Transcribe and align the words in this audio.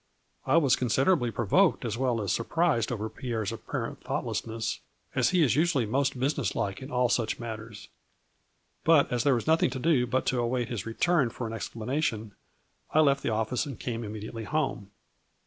I 0.47 0.57
was 0.57 0.75
considerably 0.75 1.29
provoked 1.29 1.85
as 1.85 1.95
well 1.95 2.21
as 2.23 2.33
surprised 2.33 2.91
over 2.91 3.07
Pierre's 3.07 3.53
ap 3.53 3.67
parent 3.67 4.01
thoughtlessness, 4.03 4.79
as 5.13 5.29
he 5.29 5.43
is 5.43 5.55
usually 5.55 5.85
most 5.85 6.19
business 6.19 6.55
like 6.55 6.81
in 6.81 6.89
all 6.89 7.07
such 7.07 7.39
matters. 7.39 7.87
But, 8.83 9.11
as 9.11 9.23
there 9.23 9.35
was 9.35 9.45
nothing 9.45 9.69
to 9.69 9.77
do 9.77 10.07
but 10.07 10.25
to 10.25 10.39
await 10.39 10.69
his 10.69 10.87
return 10.87 11.29
for 11.29 11.45
an 11.45 11.53
explanation, 11.53 12.33
I 12.89 13.01
left 13.01 13.21
the 13.21 13.29
office 13.29 13.67
and 13.67 13.79
came 13.79 14.03
im 14.03 14.13
mediately 14.13 14.45
home. 14.45 14.89